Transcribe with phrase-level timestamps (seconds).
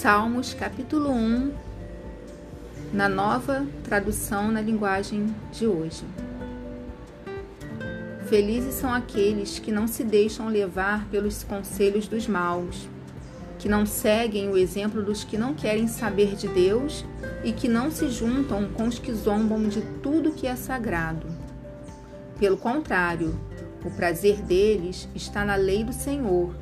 [0.00, 1.52] Salmos capítulo 1,
[2.92, 6.04] na nova tradução na linguagem de hoje.
[8.28, 12.88] Felizes são aqueles que não se deixam levar pelos conselhos dos maus,
[13.58, 17.04] que não seguem o exemplo dos que não querem saber de Deus
[17.42, 21.26] e que não se juntam com os que zombam de tudo que é sagrado.
[22.38, 23.36] Pelo contrário,
[23.84, 26.54] o prazer deles está na lei do Senhor,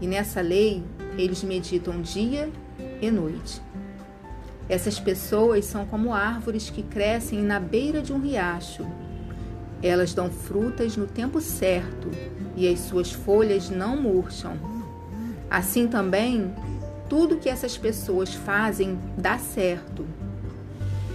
[0.00, 0.82] e nessa lei
[1.16, 2.50] eles meditam dia
[3.00, 3.60] e noite.
[4.68, 8.86] Essas pessoas são como árvores que crescem na beira de um riacho.
[9.82, 12.10] Elas dão frutas no tempo certo
[12.56, 14.56] e as suas folhas não murcham.
[15.50, 16.54] Assim também,
[17.08, 20.06] tudo que essas pessoas fazem dá certo.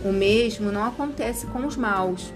[0.04, 2.34] O mesmo não acontece com os maus.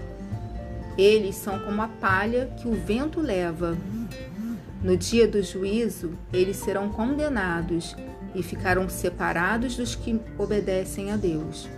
[0.96, 3.76] Eles são como a palha que o vento leva.
[4.82, 7.94] No dia do juízo, eles serão condenados
[8.34, 11.68] e ficaram separados dos que obedecem a Deus.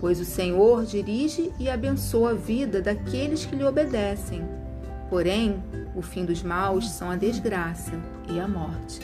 [0.00, 4.42] Pois o Senhor dirige e abençoa a vida daqueles que lhe obedecem.
[5.08, 5.62] Porém,
[5.94, 7.92] o fim dos maus são a desgraça
[8.28, 9.00] e a morte.